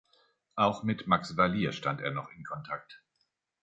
[0.55, 3.03] Auch mit Max Valier stand er noch in Kontakt.